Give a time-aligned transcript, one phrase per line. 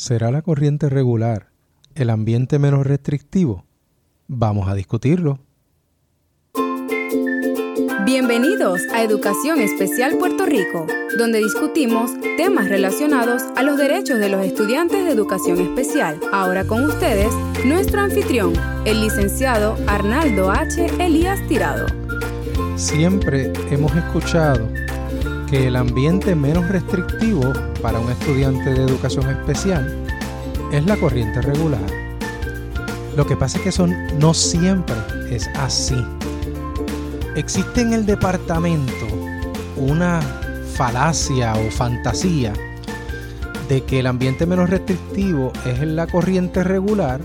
[0.00, 1.50] ¿Será la corriente regular
[1.94, 3.66] el ambiente menos restrictivo?
[4.28, 5.40] Vamos a discutirlo.
[8.06, 10.86] Bienvenidos a Educación Especial Puerto Rico,
[11.18, 16.18] donde discutimos temas relacionados a los derechos de los estudiantes de educación especial.
[16.32, 17.30] Ahora con ustedes,
[17.66, 18.54] nuestro anfitrión,
[18.86, 20.86] el licenciado Arnaldo H.
[20.98, 21.84] Elías Tirado.
[22.76, 24.66] Siempre hemos escuchado
[25.50, 30.06] que el ambiente menos restrictivo para un estudiante de educación especial
[30.70, 31.84] es la corriente regular.
[33.16, 34.94] Lo que pasa es que eso no siempre
[35.28, 35.96] es así.
[37.34, 39.06] Existe en el departamento
[39.76, 40.20] una
[40.74, 42.52] falacia o fantasía
[43.68, 47.20] de que el ambiente menos restrictivo es la corriente regular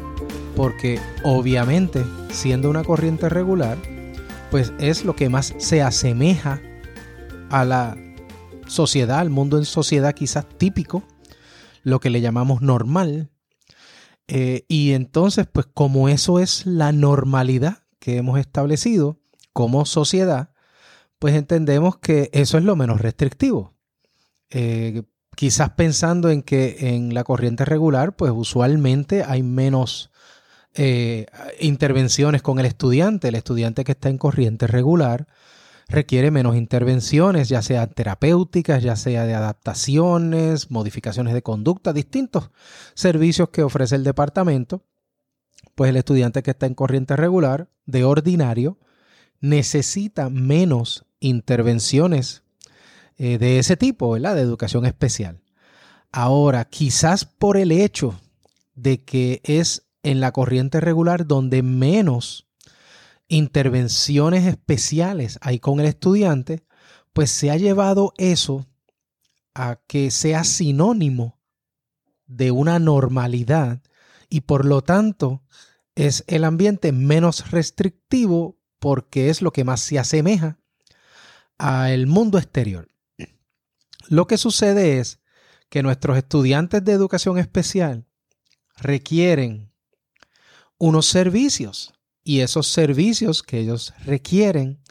[0.56, 3.78] porque obviamente siendo una corriente regular
[4.50, 6.60] pues es lo que más se asemeja
[7.50, 7.96] a la
[8.68, 11.04] sociedad, el mundo en sociedad quizás típico,
[11.84, 13.30] lo que le llamamos normal.
[14.28, 19.20] Eh, y entonces, pues como eso es la normalidad que hemos establecido
[19.54, 20.50] como sociedad,
[21.20, 23.74] pues entendemos que eso es lo menos restrictivo.
[24.50, 25.04] Eh,
[25.36, 30.12] quizás pensando en que en la corriente regular, pues usualmente hay menos
[30.74, 31.28] eh,
[31.60, 33.30] intervenciones con el estudiante.
[33.30, 35.28] El estudiante que está en corriente regular,
[35.88, 42.50] requiere menos intervenciones, ya sea terapéuticas, ya sea de adaptaciones, modificaciones de conducta, distintos
[42.94, 44.84] servicios que ofrece el departamento.
[45.76, 48.80] Pues el estudiante que está en corriente regular, de ordinario,
[49.42, 52.44] necesita menos intervenciones
[53.18, 54.36] eh, de ese tipo, ¿verdad?
[54.36, 55.42] De educación especial.
[56.12, 58.20] Ahora, quizás por el hecho
[58.74, 62.45] de que es en la corriente regular donde menos
[63.28, 66.66] intervenciones especiales ahí con el estudiante,
[67.14, 68.68] pues se ha llevado eso
[69.54, 71.40] a que sea sinónimo
[72.28, 73.82] de una normalidad
[74.30, 75.44] y por lo tanto
[75.96, 80.60] es el ambiente menos restrictivo porque es lo que más se asemeja
[81.58, 82.90] al mundo exterior.
[84.10, 85.22] Lo que sucede es
[85.70, 88.06] que nuestros estudiantes de educación especial
[88.78, 89.72] requieren
[90.78, 91.95] unos servicios
[92.26, 94.82] y esos servicios que ellos requieren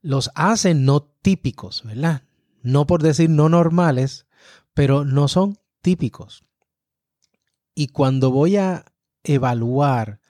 [0.00, 2.22] los hacen no típicos, ¿verdad?
[2.62, 4.26] No por decir no normales,
[4.74, 6.44] pero no son típicos.
[7.74, 8.84] Y cuando voy a
[9.24, 10.20] evaluar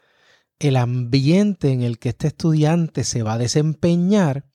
[0.59, 4.47] el ambiente en el que este estudiante se va a desempeñar,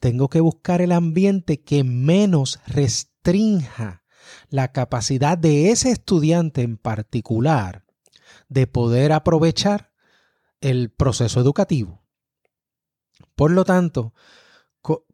[0.00, 4.04] tengo que buscar el ambiente que menos restrinja
[4.50, 7.86] la capacidad de ese estudiante en particular
[8.48, 9.91] de poder aprovechar
[10.62, 12.02] el proceso educativo.
[13.34, 14.14] Por lo tanto,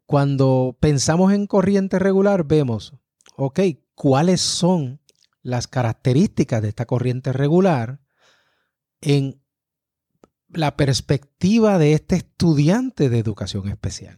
[0.05, 2.95] cuando pensamos en corriente regular, vemos,
[3.35, 3.59] ok,
[3.93, 5.01] cuáles son
[5.41, 8.01] las características de esta corriente regular
[9.01, 9.41] en
[10.49, 14.17] la perspectiva de este estudiante de educación especial.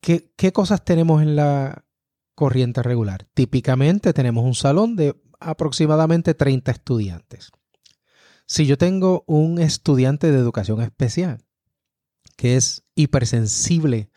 [0.00, 1.86] ¿Qué, ¿Qué, cosas tenemos en la
[2.34, 3.26] corriente regular?
[3.32, 7.50] Típicamente tenemos un salón de aproximadamente 30 estudiantes.
[8.54, 11.44] Si yo tengo un estudiante de educación especial
[12.36, 14.12] que es hipersensible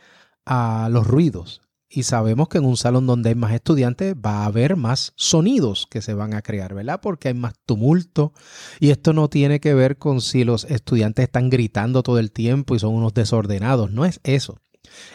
[0.46, 4.46] a los ruidos, y sabemos que en un salón donde hay más estudiantes va a
[4.46, 7.00] haber más sonidos que se van a crear, ¿verdad?
[7.02, 8.32] Porque hay más tumulto.
[8.80, 12.76] Y esto no tiene que ver con si los estudiantes están gritando todo el tiempo
[12.76, 13.90] y son unos desordenados.
[13.90, 14.60] No es eso.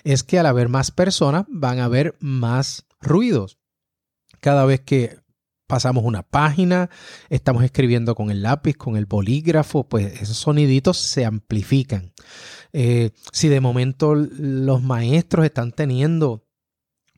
[0.03, 3.57] Es que al haber más personas van a haber más ruidos.
[4.41, 5.22] Cada vez que
[5.73, 6.91] pasamos una página,
[7.31, 12.13] estamos escribiendo con el lápiz, con el bolígrafo, pues esos soniditos se amplifican.
[12.75, 16.47] Eh, si de momento los maestros están teniendo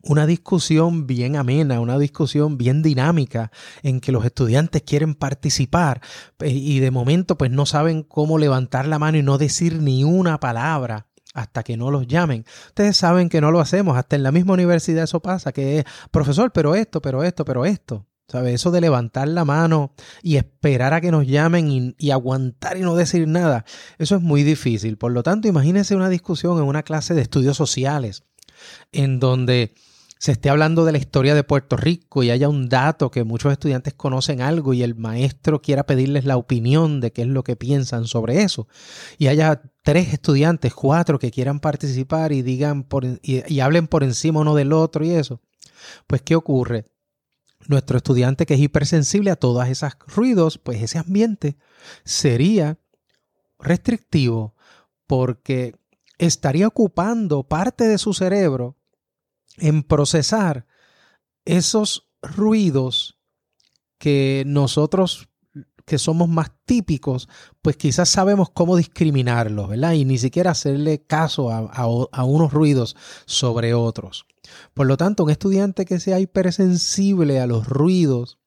[0.05, 3.51] una discusión bien amena, una discusión bien dinámica
[3.83, 6.01] en que los estudiantes quieren participar
[6.39, 10.05] eh, y de momento pues no saben cómo levantar la mano y no decir ni
[10.05, 12.45] una palabra hasta que no los llamen.
[12.69, 15.85] Ustedes saben que no lo hacemos, hasta en la misma universidad eso pasa, que es
[16.13, 18.07] profesor, pero esto, pero esto, pero esto.
[18.29, 18.55] ¿Sabes?
[18.55, 19.93] Eso de levantar la mano
[20.23, 23.65] y esperar a que nos llamen y, aguantar y no decir nada,
[23.99, 24.97] eso es muy difícil.
[24.97, 28.25] Por lo tanto, imagínense una discusión en una clase de estudios sociales
[28.93, 29.75] en donde
[30.19, 33.53] se esté hablando de la historia de Puerto Rico y haya un dato que muchos
[33.53, 37.57] estudiantes conocen algo y el maestro quiera pedirles la opinión de qué es lo que
[37.57, 38.67] piensan sobre eso.
[39.19, 44.41] Y haya tres estudiantes, cuatro que quieran participar y digan por, y hablen por encima
[44.41, 45.43] uno del otro y eso.
[46.07, 46.87] Pues, ¿qué ocurre?
[47.69, 51.57] Nuestro estudiante que es hipersensible a todos esos ruidos, pues ese ambiente
[52.05, 52.79] sería
[53.59, 54.55] restrictivo
[55.07, 55.75] porque
[56.19, 58.77] estaría ocupando parte de su cerebro
[59.59, 60.67] en procesar
[61.45, 63.19] esos ruidos
[63.99, 65.29] que nosotros
[65.85, 67.29] que somos más típicos,
[67.61, 69.93] pues quizás sabemos cómo discriminarlos, ¿verdad?
[69.93, 72.97] Y ni siquiera hacerle caso a, unos ruidos
[73.27, 74.27] sobre otros.
[74.75, 78.39] Por lo tanto, un estudiante que sea hipersensible a los ruidos,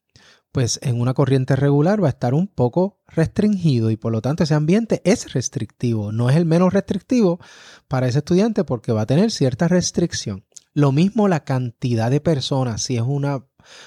[0.52, 4.44] pues en una corriente regular va a estar un poco restringido y por lo tanto
[4.44, 6.12] ese ambiente es restrictivo.
[6.12, 7.40] No es el menos restrictivo
[7.88, 10.46] para ese estudiante porque va a tener cierta restricción.
[10.74, 12.84] Lo mismo la cantidad de personas.
[12.84, 13.46] Si es una,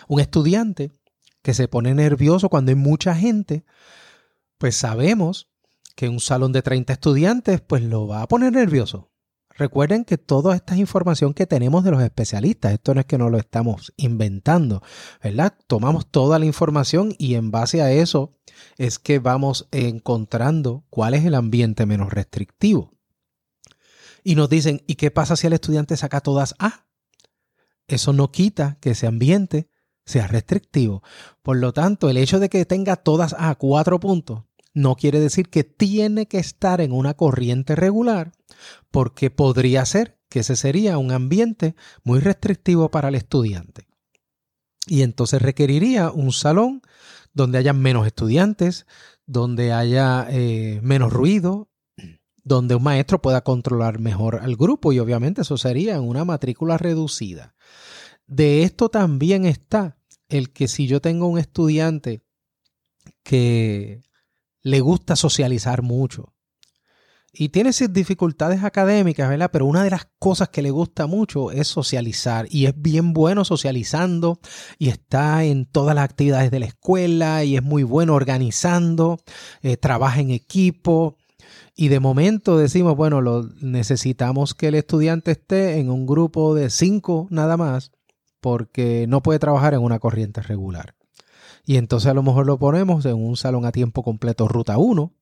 [0.09, 0.93] un estudiante
[1.43, 3.65] que se pone nervioso cuando hay mucha gente,
[4.59, 5.51] pues sabemos
[5.97, 9.10] que un salón de 30 estudiantes pues lo va a poner nervioso.
[9.61, 13.29] Recuerden que toda esta información que tenemos de los especialistas, esto no es que no
[13.29, 14.83] lo estamos inventando,
[15.23, 15.53] ¿verdad?
[15.67, 18.39] Tomamos toda la información y en base a eso
[18.79, 22.95] es que vamos encontrando cuál es el ambiente menos restrictivo.
[24.25, 26.87] Y nos dicen, ¿y qué pasa si el estudiante saca todas A?
[27.87, 29.69] Eso no quita que ese ambiente
[30.07, 31.03] sea restrictivo.
[31.43, 35.49] Por lo tanto, el hecho de que tenga todas a cuatro puntos no quiere decir
[35.49, 38.33] que tiene que estar en una corriente regular,
[38.91, 41.75] porque podría ser que ese sería un ambiente
[42.05, 43.89] muy restrictivo para el estudiante.
[44.87, 46.83] Y entonces requeriría un salón
[47.33, 48.87] donde haya menos estudiantes,
[49.27, 51.69] donde haya eh, menos ruido,
[52.43, 56.79] donde un maestro pueda controlar mejor al grupo y obviamente eso sería en una matrícula
[56.79, 57.55] reducida.
[58.27, 62.23] De esto también está el que si yo tengo un estudiante
[63.23, 64.03] que
[64.63, 66.35] le gusta socializar mucho
[67.33, 69.51] y tiene sus dificultades académicas, ¿verdad?
[69.53, 73.45] Pero una de las cosas que le gusta mucho es socializar y es bien bueno
[73.45, 74.41] socializando
[74.79, 79.21] y está en todas las actividades de la escuela y es muy bueno organizando,
[79.63, 81.17] eh, trabaja en equipo.
[81.77, 86.69] Y de momento decimos, bueno, lo, necesitamos que el estudiante esté en un grupo de
[86.69, 87.93] cinco nada más
[88.41, 90.95] porque no puede trabajar en una corriente regular.
[91.65, 95.13] Y entonces a lo mejor lo ponemos en un salón a tiempo completo ruta 1,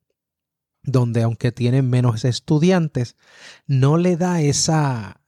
[0.83, 3.17] donde aunque tienen menos estudiantes,
[3.67, 5.23] no le da esa,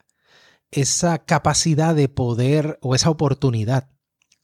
[0.70, 3.90] esa capacidad de poder o esa oportunidad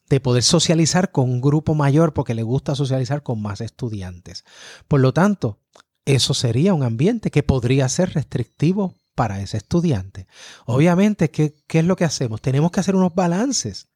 [0.08, 4.44] de poder socializar con un grupo mayor porque le gusta socializar con más estudiantes.
[4.88, 5.60] Por lo tanto,
[6.04, 10.28] eso sería un ambiente que podría ser restrictivo para ese estudiante.
[10.66, 12.40] Obviamente, ¿qué, es lo que hacemos?
[12.40, 13.88] Tenemos que hacer unos balances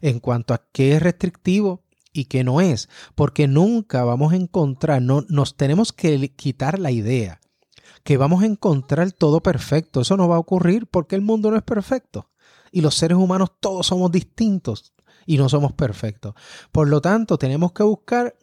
[0.00, 5.00] en cuanto a qué es restrictivo y qué no es, porque nunca vamos a encontrar,
[5.02, 7.40] no, nos tenemos que quitar la idea
[8.04, 10.00] que vamos a encontrar todo perfecto.
[10.00, 12.30] Eso no va a ocurrir porque el mundo no es perfecto
[12.72, 14.94] y los seres humanos todos somos distintos
[15.26, 16.34] y no somos perfectos.
[16.72, 18.34] Por lo tanto, tenemos que buscar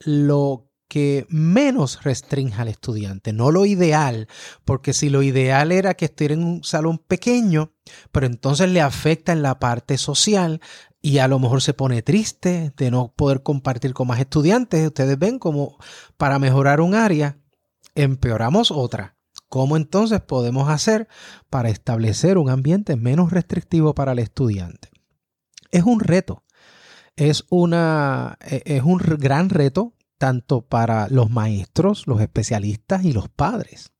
[0.00, 4.28] lo que menos restrinja al estudiante, no lo ideal,
[4.64, 7.72] porque si lo ideal era que estuviera en un salón pequeño,
[8.12, 10.60] pero entonces le afecta en la parte social
[11.06, 15.16] y a lo mejor se pone triste de no poder compartir con más estudiantes, ustedes
[15.16, 15.78] ven como
[16.16, 17.38] para mejorar un área,
[17.94, 19.16] empeoramos otra.
[19.48, 21.06] ¿Cómo entonces podemos hacer
[21.48, 24.90] para establecer un ambiente menos restrictivo para el estudiante?
[25.70, 26.42] Es un reto,
[27.14, 33.28] es, una, e, es un gran reto tanto para los maestros, los especialistas y los
[33.28, 33.92] padres.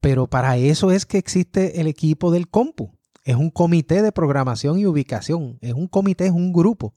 [0.00, 2.98] Pero para eso es que existe el equipo del compu.
[3.24, 5.58] Es un comité de programación y ubicación.
[5.60, 6.94] Es un comité, es un grupo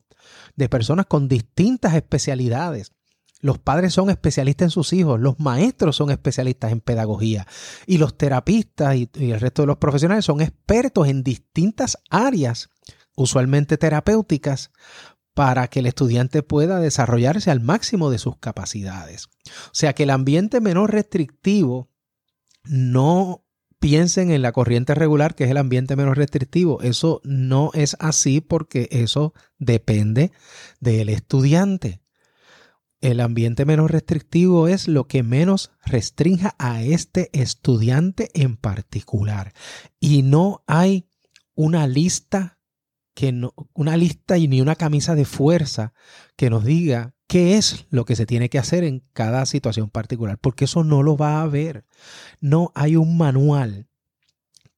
[0.55, 2.91] de personas con distintas especialidades.
[3.39, 7.45] Los padres son especialistas en sus hijos, los maestros son especialistas en pedagogía
[7.85, 12.69] y los terapistas y, el resto de los profesionales son expertos en distintas áreas,
[13.17, 14.71] usualmente terapéuticas,
[15.33, 19.27] para que el estudiante pueda desarrollarse al máximo de sus capacidades.
[19.65, 21.89] O sea que el ambiente menos restrictivo,
[22.63, 23.42] no
[23.83, 26.81] piensen en la corriente regular, que es el ambiente menos restrictivo.
[26.81, 30.31] Eso no es así porque eso depende
[30.79, 31.99] del estudiante.
[33.01, 39.51] El ambiente menos restrictivo es lo que menos restrinja a este estudiante en particular.
[39.99, 41.09] Y no hay
[41.53, 42.59] una lista
[43.13, 45.91] que no, una lista y ni una camisa de fuerza
[46.37, 50.37] que nos diga qué es lo que se tiene que hacer en cada situación particular,
[50.37, 51.83] porque eso no lo va a haber.
[52.41, 53.87] No hay un manual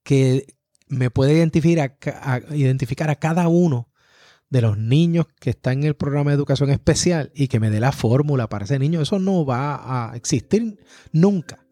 [0.04, 0.56] que
[0.88, 3.90] me pueda identificar a, identificar a cada uno
[4.50, 7.82] de los niños que están en el programa de educación especial y que me dé
[7.82, 9.02] la fórmula para ese niño.
[9.02, 10.80] Eso no va a existir
[11.12, 11.68] nunca.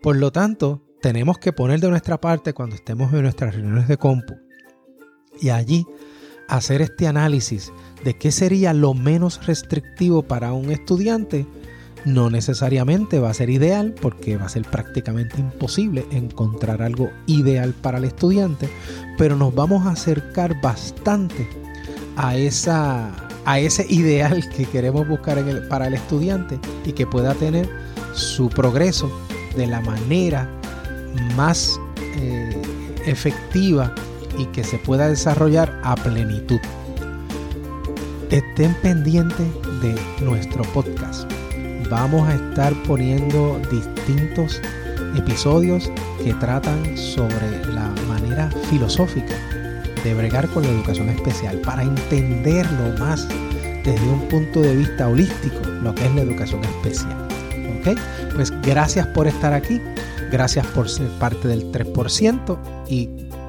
[0.00, 3.96] Por lo tanto, tenemos que poner de nuestra parte cuando estemos en nuestras reuniones de
[3.96, 4.36] compu
[5.40, 5.84] y allí
[6.48, 7.72] hacer este análisis
[8.04, 11.46] de qué sería lo menos restrictivo para un estudiante,
[12.04, 17.74] no necesariamente va a ser ideal porque va a ser prácticamente imposible encontrar algo ideal
[17.74, 18.68] para el estudiante,
[19.16, 21.48] pero nos vamos a acercar bastante
[22.16, 23.12] a, esa,
[23.44, 25.38] a ese ideal que queremos buscar
[25.68, 27.68] para el estudiante y que pueda tener
[28.14, 29.10] su progreso
[29.56, 30.48] de la manera
[31.36, 31.80] más
[32.16, 32.62] eh,
[33.06, 33.94] efectiva
[34.38, 36.60] y que se pueda desarrollar a plenitud.
[38.30, 39.46] Estén pendientes
[39.82, 41.30] de nuestro podcast.
[41.90, 44.60] Vamos a estar poniendo distintos
[45.16, 45.90] episodios
[46.22, 49.34] que tratan sobre la manera filosófica
[50.04, 53.26] de bregar con la educación especial para entenderlo más
[53.84, 57.28] desde un punto de vista holístico, lo que es la educación especial.
[57.80, 57.98] ¿Ok?
[58.34, 59.80] Pues gracias por estar aquí,
[60.30, 63.08] gracias por ser parte del 3% y